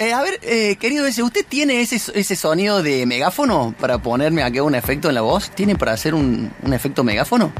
Eh, 0.00 0.14
a 0.14 0.22
ver, 0.22 0.40
eh, 0.42 0.76
querido 0.76 1.04
ese, 1.04 1.22
¿usted 1.22 1.44
tiene 1.46 1.82
ese, 1.82 2.00
ese 2.18 2.34
sonido 2.34 2.82
de 2.82 3.04
megáfono 3.04 3.74
para 3.78 3.98
ponerme 3.98 4.42
aquí 4.42 4.58
un 4.58 4.74
efecto 4.74 5.10
en 5.10 5.14
la 5.14 5.20
voz? 5.20 5.50
¿Tiene 5.50 5.76
para 5.76 5.92
hacer 5.92 6.14
un, 6.14 6.50
un 6.62 6.72
efecto 6.72 7.04
megáfono? 7.04 7.52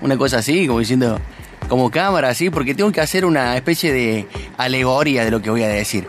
Una 0.00 0.18
cosa 0.18 0.38
así, 0.38 0.66
como 0.66 0.80
diciendo, 0.80 1.20
como 1.68 1.88
cámara, 1.88 2.30
así, 2.30 2.50
porque 2.50 2.74
tengo 2.74 2.90
que 2.90 3.00
hacer 3.00 3.24
una 3.24 3.56
especie 3.56 3.92
de 3.92 4.26
alegoría 4.56 5.24
de 5.24 5.30
lo 5.30 5.40
que 5.40 5.50
voy 5.50 5.62
a 5.62 5.68
decir. 5.68 6.08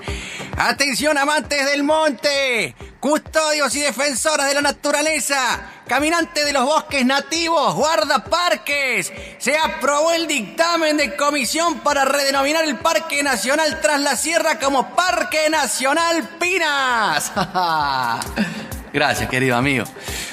Atención 0.58 1.20
amantes 1.20 1.64
del 1.70 1.84
monte, 1.84 2.74
custodios 3.00 3.76
y 3.76 3.82
defensoras 3.82 4.48
de 4.48 4.56
la 4.56 4.62
naturaleza, 4.62 5.70
caminantes 5.90 6.46
de 6.46 6.54
los 6.54 6.66
bosques 6.66 7.04
nativos, 7.04 7.74
guardaparques. 7.74 9.12
Se 9.40 9.58
aprobó 9.58 10.12
el 10.12 10.28
dictamen 10.28 10.98
de 10.98 11.16
comisión 11.16 11.80
para 11.80 12.06
redenominar 12.06 12.64
el 12.64 12.78
Parque 12.78 13.24
Nacional 13.24 13.80
Tras 13.82 14.00
la 14.00 14.16
Sierra 14.16 14.60
como 14.60 14.96
Parque 14.96 15.50
Nacional 15.50 16.30
Pinas. 16.40 17.32
Gracias, 18.94 19.30
querido 19.30 19.58
amigo. 19.58 19.86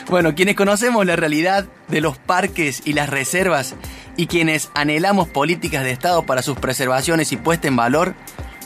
Bueno, 0.09 0.34
quienes 0.34 0.56
conocemos 0.56 1.06
la 1.06 1.16
realidad 1.16 1.65
de 1.88 2.02
los 2.02 2.18
parques 2.18 2.82
y 2.84 2.93
las 2.93 3.09
reservas 3.09 3.74
y 4.18 4.27
quienes 4.27 4.71
anhelamos 4.74 5.27
políticas 5.29 5.84
de 5.84 5.90
Estado 5.90 6.24
para 6.24 6.43
sus 6.43 6.59
preservaciones 6.59 7.32
y 7.32 7.38
puesta 7.38 7.66
en 7.66 7.77
valor, 7.77 8.15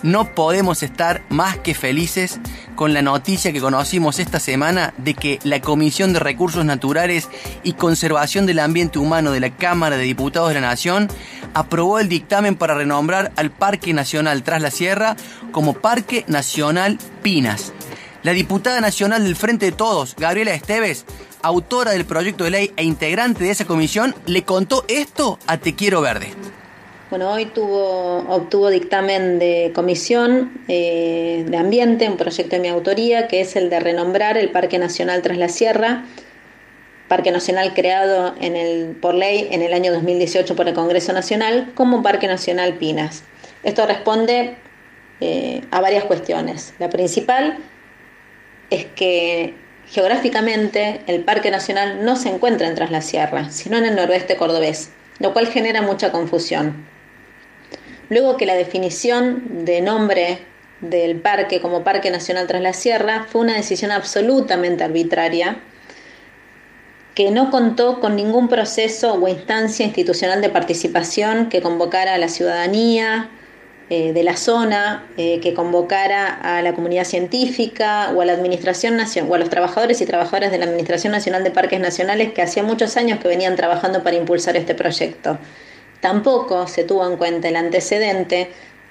no 0.02 0.34
podemos 0.34 0.82
estar 0.82 1.22
más 1.28 1.58
que 1.58 1.74
felices 1.74 2.40
con 2.74 2.94
la 2.94 3.02
noticia 3.02 3.52
que 3.52 3.60
conocimos 3.60 4.18
esta 4.18 4.40
semana 4.40 4.94
de 4.96 5.14
que 5.14 5.38
la 5.44 5.60
Comisión 5.60 6.12
de 6.12 6.18
Recursos 6.18 6.64
Naturales 6.64 7.28
y 7.62 7.74
Conservación 7.74 8.46
del 8.46 8.60
Ambiente 8.60 8.98
Humano 8.98 9.32
de 9.32 9.40
la 9.40 9.50
Cámara 9.50 9.96
de 9.96 10.04
Diputados 10.04 10.48
de 10.48 10.54
la 10.54 10.62
Nación 10.62 11.08
aprobó 11.54 11.98
el 11.98 12.08
dictamen 12.08 12.56
para 12.56 12.74
renombrar 12.74 13.32
al 13.36 13.50
Parque 13.50 13.92
Nacional 13.92 14.42
Tras 14.42 14.62
la 14.62 14.70
Sierra 14.70 15.16
como 15.52 15.74
Parque 15.74 16.24
Nacional 16.28 16.98
Pinas. 17.22 17.72
La 18.22 18.32
diputada 18.32 18.80
nacional 18.80 19.24
del 19.24 19.36
Frente 19.36 19.66
de 19.66 19.72
Todos, 19.72 20.14
Gabriela 20.16 20.52
Esteves, 20.52 21.06
autora 21.42 21.92
del 21.92 22.04
proyecto 22.04 22.44
de 22.44 22.50
ley 22.50 22.72
e 22.76 22.84
integrante 22.84 23.44
de 23.44 23.50
esa 23.50 23.64
comisión, 23.64 24.14
le 24.26 24.42
contó 24.42 24.84
esto 24.88 25.38
a 25.46 25.56
Te 25.56 25.74
Quiero 25.74 26.02
Verde. 26.02 26.34
Bueno, 27.10 27.32
hoy 27.32 27.46
tuvo, 27.46 28.18
obtuvo 28.28 28.70
dictamen 28.70 29.40
de 29.40 29.72
comisión 29.74 30.62
eh, 30.68 31.44
de 31.44 31.56
ambiente, 31.56 32.08
un 32.08 32.16
proyecto 32.16 32.54
de 32.54 32.62
mi 32.62 32.68
autoría, 32.68 33.26
que 33.26 33.40
es 33.40 33.56
el 33.56 33.68
de 33.68 33.80
renombrar 33.80 34.38
el 34.38 34.50
Parque 34.50 34.78
Nacional 34.78 35.20
Tras 35.20 35.36
la 35.36 35.48
Sierra, 35.48 36.04
Parque 37.08 37.32
Nacional 37.32 37.74
creado 37.74 38.36
en 38.40 38.54
el, 38.54 38.94
por 38.94 39.14
ley 39.14 39.48
en 39.50 39.62
el 39.62 39.72
año 39.72 39.92
2018 39.92 40.54
por 40.54 40.68
el 40.68 40.74
Congreso 40.74 41.12
Nacional, 41.12 41.72
como 41.74 42.00
Parque 42.04 42.28
Nacional 42.28 42.74
Pinas. 42.74 43.24
Esto 43.64 43.88
responde 43.88 44.54
eh, 45.20 45.64
a 45.72 45.80
varias 45.80 46.04
cuestiones. 46.04 46.74
La 46.78 46.90
principal 46.90 47.58
es 48.70 48.84
que 48.84 49.54
geográficamente 49.88 51.00
el 51.08 51.24
Parque 51.24 51.50
Nacional 51.50 52.04
no 52.04 52.14
se 52.14 52.28
encuentra 52.28 52.68
en 52.68 52.76
Tras 52.76 52.92
la 52.92 53.02
Sierra, 53.02 53.50
sino 53.50 53.78
en 53.78 53.86
el 53.86 53.96
noroeste 53.96 54.36
cordobés, 54.36 54.92
lo 55.18 55.32
cual 55.32 55.48
genera 55.48 55.82
mucha 55.82 56.12
confusión. 56.12 56.86
Luego 58.10 58.36
que 58.36 58.44
la 58.44 58.54
definición 58.54 59.64
de 59.64 59.80
nombre 59.80 60.40
del 60.80 61.20
parque 61.20 61.60
como 61.60 61.84
Parque 61.84 62.10
Nacional 62.10 62.46
Tras 62.46 62.60
la 62.60 62.72
Sierra 62.72 63.26
fue 63.28 63.40
una 63.40 63.54
decisión 63.54 63.92
absolutamente 63.92 64.84
arbitraria 64.84 65.60
que 67.14 67.30
no 67.30 67.50
contó 67.50 68.00
con 68.00 68.16
ningún 68.16 68.48
proceso 68.48 69.14
o 69.14 69.28
instancia 69.28 69.86
institucional 69.86 70.40
de 70.40 70.48
participación 70.48 71.48
que 71.48 71.60
convocara 71.60 72.14
a 72.14 72.18
la 72.18 72.28
ciudadanía 72.28 73.30
eh, 73.90 74.12
de 74.12 74.22
la 74.22 74.36
zona, 74.36 75.04
eh, 75.16 75.40
que 75.40 75.52
convocara 75.52 76.28
a 76.28 76.62
la 76.62 76.72
comunidad 76.74 77.04
científica 77.04 78.12
o 78.14 78.22
a 78.22 78.24
la 78.24 78.32
Administración 78.32 78.96
Nacional, 78.96 79.30
o 79.30 79.34
a 79.34 79.38
los 79.38 79.50
trabajadores 79.50 80.00
y 80.00 80.06
trabajadoras 80.06 80.50
de 80.50 80.58
la 80.58 80.64
Administración 80.64 81.12
Nacional 81.12 81.44
de 81.44 81.50
Parques 81.50 81.80
Nacionales 81.80 82.32
que 82.32 82.42
hacía 82.42 82.62
muchos 82.62 82.96
años 82.96 83.20
que 83.20 83.28
venían 83.28 83.54
trabajando 83.54 84.02
para 84.02 84.16
impulsar 84.16 84.56
este 84.56 84.74
proyecto. 84.74 85.38
Tampoco 86.00 86.66
se 86.66 86.84
tuvo 86.84 87.06
en 87.06 87.16
cuenta 87.16 87.48
el 87.48 87.56
antecedente 87.56 88.50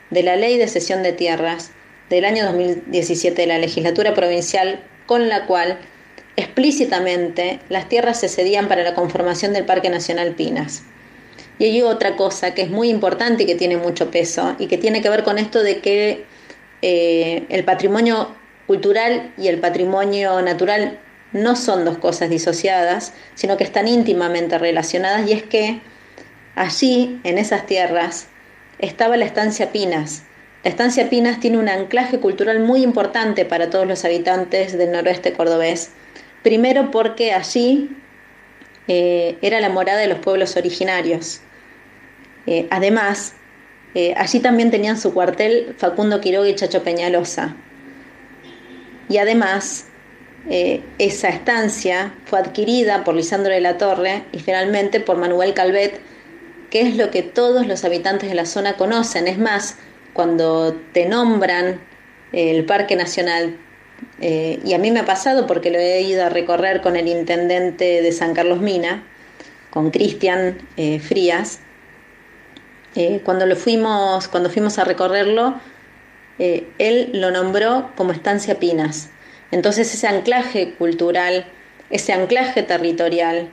de 0.10 0.24
la 0.24 0.36
Ley 0.36 0.58
de 0.58 0.68
Cesión 0.68 1.04
de 1.04 1.14
Tierras 1.14 1.72
del 2.10 2.26
año 2.26 2.46
2017 2.46 3.42
de 3.42 3.48
la 3.48 3.58
legislatura 3.58 4.14
provincial, 4.14 4.84
con 5.06 5.30
la 5.30 5.46
cual 5.46 5.80
explícitamente 6.36 7.60
las 7.70 7.90
tierras 7.90 8.20
se 8.20 8.30
cedían 8.30 8.68
para 8.68 8.84
la 8.84 8.96
conformación 8.96 9.54
del 9.54 9.66
Parque 9.66 9.90
Nacional 9.90 10.36
Pinas. 10.36 10.84
Y 11.58 11.66
hay 11.66 11.82
otra 11.82 12.16
cosa 12.16 12.54
que 12.54 12.62
es 12.62 12.70
muy 12.70 12.90
importante 12.90 13.44
y 13.44 13.46
que 13.46 13.56
tiene 13.56 13.78
mucho 13.78 14.10
peso 14.10 14.56
y 14.58 14.68
que 14.68 14.78
tiene 14.78 15.02
que 15.02 15.10
ver 15.10 15.24
con 15.24 15.38
esto 15.38 15.62
de 15.62 15.80
que 15.80 16.26
eh, 16.82 17.46
el 17.50 17.66
patrimonio 17.66 18.34
cultural 18.68 19.34
y 19.38 19.48
el 19.48 19.60
patrimonio 19.60 20.42
natural 20.42 21.00
no 21.34 21.56
son 21.56 21.86
dos 21.86 21.98
cosas 21.98 22.30
disociadas, 22.30 23.14
sino 23.36 23.58
que 23.58 23.64
están 23.64 23.88
íntimamente 23.88 24.58
relacionadas 24.58 25.28
y 25.28 25.34
es 25.34 25.44
que 25.44 25.82
Allí, 26.60 27.22
en 27.24 27.38
esas 27.38 27.66
tierras, 27.68 28.28
estaba 28.80 29.16
la 29.16 29.24
estancia 29.24 29.72
Pinas. 29.72 30.24
La 30.66 30.70
estancia 30.70 31.10
Pinas 31.10 31.40
tiene 31.40 31.58
un 31.58 31.70
anclaje 31.70 32.20
cultural 32.20 32.60
muy 32.60 32.84
importante 32.84 33.46
para 33.46 33.70
todos 33.70 33.88
los 33.88 34.04
habitantes 34.04 34.78
del 34.78 34.92
noroeste 34.92 35.32
cordobés. 35.32 35.92
Primero 36.44 36.92
porque 36.92 37.32
allí 37.32 37.90
eh, 38.90 39.38
era 39.42 39.62
la 39.62 39.70
morada 39.70 40.00
de 40.00 40.08
los 40.08 40.20
pueblos 40.20 40.58
originarios. 40.58 41.40
Eh, 42.46 42.68
además, 42.72 43.36
eh, 43.96 44.14
allí 44.18 44.42
también 44.42 44.70
tenían 44.70 45.00
su 45.00 45.14
cuartel 45.14 45.76
Facundo 45.78 46.20
Quiroga 46.20 46.50
y 46.50 46.56
Chacho 46.56 46.84
Peñalosa. 46.84 47.56
Y 49.08 49.18
además, 49.18 49.86
esa 50.50 51.30
estancia 51.30 52.14
fue 52.26 52.40
adquirida 52.40 53.06
por 53.06 53.16
Lisandro 53.16 53.54
de 53.54 53.62
la 53.62 53.78
Torre 53.78 54.24
y 54.34 54.40
finalmente 54.40 55.00
por 55.00 55.16
Manuel 55.16 55.54
Calvet, 55.54 56.02
que 56.70 56.82
es 56.82 56.96
lo 56.96 57.12
que 57.12 57.24
todos 57.24 57.68
los 57.68 57.84
habitantes 57.84 58.30
de 58.30 58.36
la 58.36 58.46
zona 58.46 58.78
conocen. 58.78 59.28
Es 59.28 59.38
más, 59.38 59.78
cuando 60.14 60.74
te 60.94 61.06
nombran 61.06 61.82
el 62.32 62.66
Parque 62.66 62.96
Nacional, 62.96 63.58
eh, 64.22 64.60
y 64.64 64.74
a 64.74 64.78
mí 64.78 64.92
me 64.92 65.02
ha 65.02 65.06
pasado 65.06 65.48
porque 65.48 65.72
lo 65.72 65.80
he 65.80 66.02
ido 66.02 66.26
a 66.26 66.30
recorrer 66.30 66.82
con 66.82 66.96
el 66.96 67.08
intendente 67.08 68.02
de 68.02 68.12
San 68.12 68.34
Carlos 68.34 68.60
Mina, 68.60 69.04
con 69.70 69.92
Cristian 69.92 70.58
eh, 70.78 71.00
Frías, 71.00 71.60
eh, 72.96 73.22
cuando, 73.24 73.46
lo 73.46 73.56
fuimos, 73.56 74.28
cuando 74.28 74.50
fuimos 74.50 74.80
a 74.80 74.84
recorrerlo, 74.84 75.60
él 76.40 77.10
lo 77.14 77.32
nombró 77.32 77.92
como 77.98 78.14
Estancia 78.14 78.60
Pinas. 78.60 79.10
Entonces 79.52 79.94
ese 79.94 80.08
anclaje 80.08 80.74
cultural, 80.76 81.46
ese 81.90 82.14
anclaje 82.14 82.64
territorial, 82.64 83.50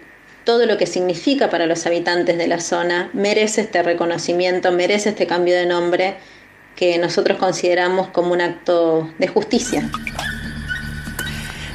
todo 0.46 0.64
lo 0.64 0.78
que 0.78 0.86
significa 0.86 1.50
para 1.50 1.66
los 1.66 1.84
habitantes 1.86 2.38
de 2.38 2.46
la 2.46 2.60
zona, 2.60 3.10
merece 3.12 3.62
este 3.62 3.82
reconocimiento, 3.82 4.70
merece 4.70 5.08
este 5.08 5.26
cambio 5.26 5.56
de 5.56 5.66
nombre 5.66 6.16
que 6.76 6.96
nosotros 6.98 7.36
consideramos 7.36 8.08
como 8.08 8.32
un 8.32 8.40
acto 8.40 9.10
de 9.18 9.26
justicia. 9.26 9.90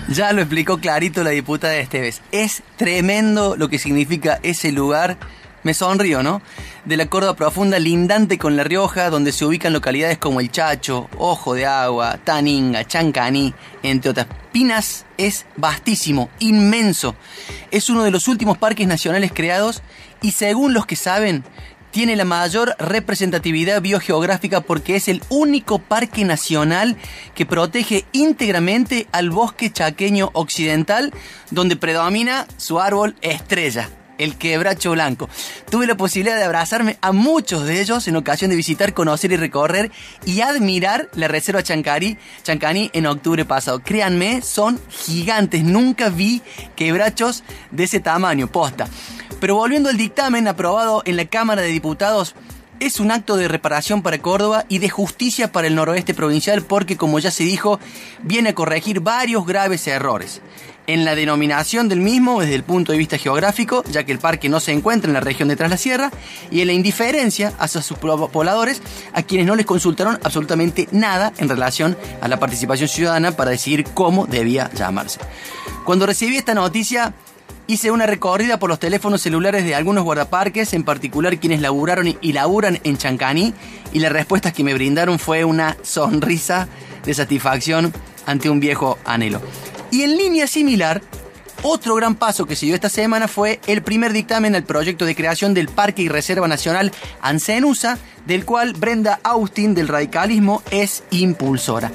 Ya 0.07 0.31
lo 0.31 0.41
explicó 0.41 0.77
clarito 0.77 1.21
la 1.21 1.31
diputada 1.31 1.77
Esteves. 1.77 2.21
Es 2.31 2.63
tremendo 2.77 3.57
lo 3.57 3.67
que 3.67 3.77
significa 3.77 4.39
ese 4.41 4.71
lugar 4.71 5.17
me 5.63 5.73
sonrío, 5.73 6.23
¿no? 6.23 6.41
De 6.85 6.97
la 6.97 7.05
Córdoba 7.05 7.35
profunda, 7.35 7.79
lindante 7.79 8.37
con 8.37 8.55
La 8.55 8.63
Rioja, 8.63 9.09
donde 9.09 9.31
se 9.31 9.45
ubican 9.45 9.73
localidades 9.73 10.17
como 10.17 10.39
El 10.39 10.51
Chacho, 10.51 11.09
Ojo 11.17 11.53
de 11.53 11.65
Agua, 11.65 12.17
Taninga, 12.23 12.85
Chancaní, 12.85 13.53
entre 13.83 14.11
otras. 14.11 14.27
Pinas 14.51 15.05
es 15.17 15.45
vastísimo, 15.57 16.29
inmenso. 16.39 17.15
Es 17.71 17.89
uno 17.89 18.03
de 18.03 18.11
los 18.11 18.27
últimos 18.27 18.57
parques 18.57 18.87
nacionales 18.87 19.31
creados 19.33 19.81
y 20.21 20.31
según 20.31 20.73
los 20.73 20.85
que 20.85 20.95
saben, 20.95 21.43
tiene 21.91 22.15
la 22.15 22.25
mayor 22.25 22.75
representatividad 22.79 23.81
biogeográfica 23.81 24.61
porque 24.61 24.95
es 24.95 25.07
el 25.07 25.21
único 25.29 25.79
parque 25.79 26.23
nacional 26.23 26.95
que 27.35 27.45
protege 27.45 28.05
íntegramente 28.13 29.07
al 29.11 29.29
bosque 29.29 29.71
chaqueño 29.71 30.29
occidental, 30.33 31.13
donde 31.51 31.75
predomina 31.75 32.47
su 32.57 32.79
árbol 32.79 33.15
estrella, 33.21 33.89
el 34.21 34.37
quebracho 34.37 34.91
blanco. 34.91 35.29
Tuve 35.69 35.87
la 35.87 35.95
posibilidad 35.95 36.37
de 36.37 36.43
abrazarme 36.43 36.97
a 37.01 37.11
muchos 37.11 37.65
de 37.65 37.81
ellos 37.81 38.07
en 38.07 38.15
ocasión 38.15 38.49
de 38.49 38.55
visitar, 38.55 38.93
conocer 38.93 39.31
y 39.31 39.37
recorrer 39.37 39.91
y 40.25 40.41
admirar 40.41 41.09
la 41.15 41.27
reserva 41.27 41.63
Chancari, 41.63 42.17
Chancani 42.43 42.89
en 42.93 43.07
octubre 43.07 43.45
pasado. 43.45 43.79
Créanme, 43.79 44.41
son 44.41 44.79
gigantes. 44.89 45.63
Nunca 45.63 46.09
vi 46.09 46.41
quebrachos 46.75 47.43
de 47.71 47.85
ese 47.85 47.99
tamaño, 47.99 48.47
posta. 48.47 48.87
Pero 49.39 49.55
volviendo 49.55 49.89
al 49.89 49.97
dictamen 49.97 50.47
aprobado 50.47 51.01
en 51.05 51.17
la 51.17 51.25
Cámara 51.25 51.61
de 51.63 51.69
Diputados, 51.69 52.35
es 52.81 52.99
un 52.99 53.11
acto 53.11 53.37
de 53.37 53.47
reparación 53.47 54.01
para 54.01 54.17
Córdoba 54.17 54.65
y 54.67 54.79
de 54.79 54.89
justicia 54.89 55.51
para 55.51 55.67
el 55.67 55.75
noroeste 55.75 56.15
provincial 56.15 56.63
porque, 56.63 56.97
como 56.97 57.19
ya 57.19 57.29
se 57.29 57.43
dijo, 57.43 57.79
viene 58.23 58.49
a 58.49 58.55
corregir 58.55 59.01
varios 59.01 59.45
graves 59.45 59.85
errores. 59.85 60.41
En 60.87 61.05
la 61.05 61.13
denominación 61.13 61.87
del 61.89 61.99
mismo 61.99 62.41
desde 62.41 62.55
el 62.55 62.63
punto 62.63 62.91
de 62.91 62.97
vista 62.97 63.19
geográfico, 63.19 63.83
ya 63.91 64.03
que 64.03 64.11
el 64.11 64.17
parque 64.17 64.49
no 64.49 64.59
se 64.59 64.71
encuentra 64.71 65.09
en 65.09 65.13
la 65.13 65.19
región 65.19 65.47
de 65.47 65.55
Tras 65.55 65.69
la 65.69 65.77
Sierra, 65.77 66.11
y 66.49 66.61
en 66.61 66.67
la 66.67 66.73
indiferencia 66.73 67.53
hacia 67.59 67.83
sus 67.83 67.99
pobladores, 67.99 68.81
a 69.13 69.21
quienes 69.21 69.45
no 69.45 69.55
les 69.55 69.67
consultaron 69.67 70.19
absolutamente 70.23 70.89
nada 70.91 71.33
en 71.37 71.49
relación 71.49 71.95
a 72.19 72.27
la 72.27 72.39
participación 72.39 72.89
ciudadana 72.89 73.31
para 73.33 73.51
decidir 73.51 73.85
cómo 73.93 74.25
debía 74.25 74.71
llamarse. 74.73 75.19
Cuando 75.85 76.07
recibí 76.07 76.35
esta 76.35 76.55
noticia, 76.55 77.13
Hice 77.71 77.89
una 77.89 78.05
recorrida 78.05 78.59
por 78.59 78.69
los 78.69 78.79
teléfonos 78.79 79.21
celulares 79.21 79.63
de 79.63 79.75
algunos 79.75 80.03
guardaparques, 80.03 80.73
en 80.73 80.83
particular 80.83 81.39
quienes 81.39 81.61
laburaron 81.61 82.17
y 82.19 82.33
laburan 82.33 82.81
en 82.83 82.97
Chancaní, 82.97 83.53
y 83.93 83.99
la 83.99 84.09
respuesta 84.09 84.51
que 84.51 84.65
me 84.65 84.73
brindaron 84.73 85.19
fue 85.19 85.45
una 85.45 85.77
sonrisa 85.81 86.67
de 87.05 87.13
satisfacción 87.13 87.93
ante 88.25 88.49
un 88.49 88.59
viejo 88.59 88.97
anhelo. 89.05 89.41
Y 89.89 90.01
en 90.01 90.17
línea 90.17 90.47
similar, 90.47 91.01
otro 91.61 91.95
gran 91.95 92.15
paso 92.15 92.45
que 92.45 92.57
se 92.57 92.65
dio 92.65 92.75
esta 92.75 92.89
semana 92.89 93.29
fue 93.29 93.61
el 93.67 93.81
primer 93.81 94.11
dictamen 94.11 94.53
al 94.53 94.63
proyecto 94.63 95.05
de 95.05 95.15
creación 95.15 95.53
del 95.53 95.69
Parque 95.69 96.01
y 96.01 96.09
Reserva 96.09 96.49
Nacional 96.49 96.91
Ancenusa, 97.21 97.97
del 98.25 98.43
cual 98.43 98.73
Brenda 98.73 99.21
Austin 99.23 99.75
del 99.75 99.87
radicalismo 99.87 100.61
es 100.71 101.03
impulsora 101.09 101.89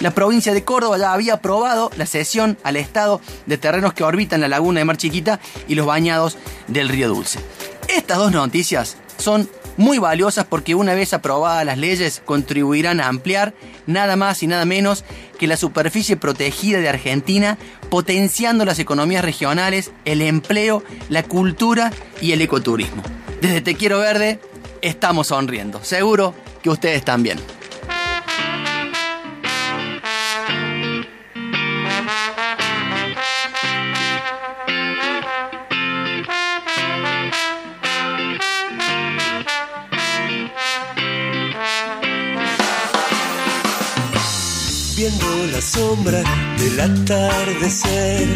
la 0.00 0.10
provincia 0.12 0.52
de 0.52 0.64
Córdoba 0.64 0.98
ya 0.98 1.12
había 1.12 1.34
aprobado 1.34 1.90
la 1.96 2.06
cesión 2.06 2.58
al 2.62 2.76
Estado 2.76 3.20
de 3.46 3.58
terrenos 3.58 3.92
que 3.92 4.04
orbitan 4.04 4.40
la 4.40 4.48
laguna 4.48 4.80
de 4.80 4.84
Mar 4.84 4.96
Chiquita 4.96 5.40
y 5.68 5.74
los 5.74 5.86
bañados 5.86 6.36
del 6.66 6.88
río 6.88 7.08
Dulce. 7.08 7.38
Estas 7.88 8.18
dos 8.18 8.32
noticias 8.32 8.96
son 9.18 9.48
muy 9.76 9.98
valiosas 9.98 10.44
porque 10.44 10.74
una 10.74 10.94
vez 10.94 11.12
aprobadas 11.14 11.64
las 11.64 11.78
leyes 11.78 12.22
contribuirán 12.24 13.00
a 13.00 13.08
ampliar 13.08 13.54
nada 13.86 14.16
más 14.16 14.42
y 14.42 14.46
nada 14.46 14.64
menos 14.64 15.04
que 15.38 15.46
la 15.46 15.56
superficie 15.56 16.16
protegida 16.16 16.80
de 16.80 16.88
Argentina, 16.88 17.56
potenciando 17.88 18.64
las 18.64 18.78
economías 18.78 19.24
regionales, 19.24 19.90
el 20.04 20.22
empleo, 20.22 20.82
la 21.08 21.22
cultura 21.22 21.92
y 22.20 22.32
el 22.32 22.42
ecoturismo. 22.42 23.02
Desde 23.40 23.62
Te 23.62 23.74
Quiero 23.74 24.00
Verde 24.00 24.38
estamos 24.82 25.28
sonriendo. 25.28 25.82
Seguro 25.82 26.34
que 26.62 26.70
ustedes 26.70 27.04
también. 27.04 27.38
Viendo 45.00 45.46
la 45.50 45.62
sombra 45.62 46.22
del 46.58 46.78
atardecer 46.78 48.28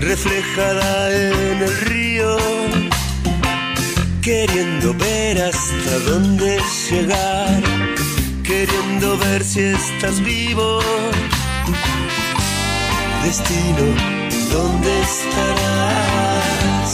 reflejada 0.00 1.14
en 1.14 1.62
el 1.62 1.76
río, 1.82 2.36
queriendo 4.20 4.92
ver 4.94 5.40
hasta 5.42 5.98
dónde 6.10 6.58
llegar, 6.90 7.62
queriendo 8.42 9.16
ver 9.16 9.44
si 9.44 9.60
estás 9.60 10.20
vivo. 10.24 10.80
Destino, 13.22 13.86
¿dónde 14.50 14.90
estarás? 15.12 16.90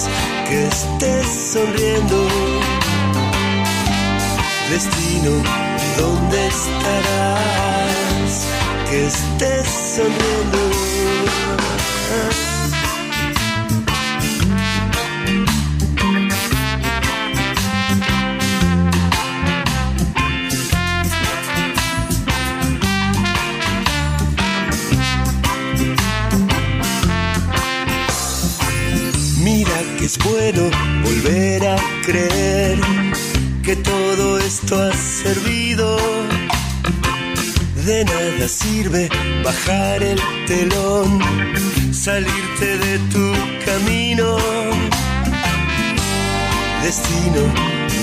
Que 0.47 0.67
estés 0.67 1.29
sonriendo. 1.55 2.29
Destino, 4.69 5.33
¿dónde 5.97 6.47
estarás? 6.47 7.72
Que 8.93 9.07
estés. 9.07 10.01
Mira 29.43 29.71
que 29.99 30.05
es 30.05 30.19
bueno 30.19 30.71
volver 31.05 31.67
a 31.67 31.77
creer 32.05 32.79
que 33.63 33.77
todo 33.77 34.39
esto 34.39 34.79
ha 34.83 34.93
servido 34.93 35.97
de 37.85 38.05
nada 38.05 38.49
sirve 38.49 39.09
bajar 39.45 40.03
el 40.03 40.19
telón, 40.47 41.21
salirte 41.93 42.79
de 42.79 42.99
tu 43.11 43.33
camino. 43.65 44.37
Destino, 46.83 47.43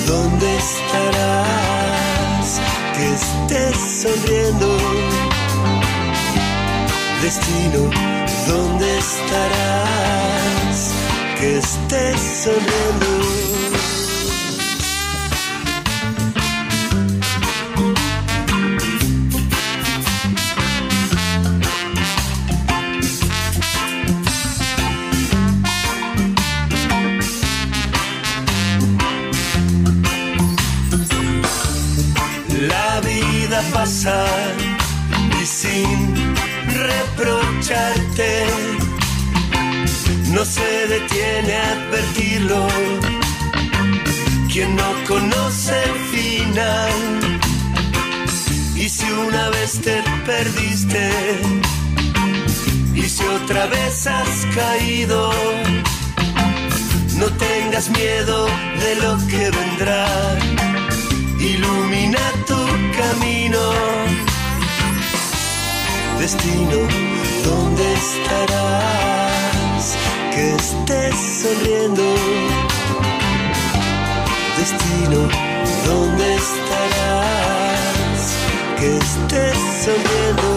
¿dónde 0.08 0.58
estarás? 0.58 2.62
Que 2.96 3.06
estés 3.20 3.78
sonriendo. 4.04 4.70
Destino, 7.22 7.82
¿dónde 8.48 8.98
estarás? 8.98 10.92
Que 11.40 11.60
estés 11.60 12.20
sonriendo. 12.44 13.79
Sin 35.70 36.36
reprocharte. 36.86 38.46
No 40.34 40.44
se 40.46 40.70
detiene 40.88 41.54
a 41.56 41.72
advertirlo. 41.78 42.68
Quien 44.52 44.76
no 44.76 44.90
conoce 45.08 45.74
el 45.92 46.00
final. 46.14 47.40
Y 48.76 48.90
si 48.90 49.08
una 49.12 49.50
vez 49.50 49.72
te 49.82 50.02
perdiste, 50.26 51.10
y 52.96 53.04
si 53.04 53.24
otra 53.40 53.68
vez 53.68 54.08
has 54.08 54.46
caído, 54.56 55.32
no 57.20 57.28
tengas 57.48 57.90
miedo 57.90 58.48
de 58.84 58.92
lo 59.04 59.18
que 59.28 59.44
vendrá. 59.60 60.06
Ilumina 61.40 62.24
tu 62.48 62.62
camino. 63.00 64.29
Destino, 66.20 66.80
¿dónde 67.46 67.94
estarás? 67.94 69.84
Que 70.34 70.54
estés 70.54 71.16
sonriendo. 71.42 72.04
Destino, 74.58 75.22
¿dónde 75.86 76.36
estarás? 76.36 78.22
Que 78.78 78.98
estés 78.98 79.58
sonriendo. 79.86 80.49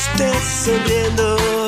estés 0.00 0.44
sonriendo. 0.64 1.59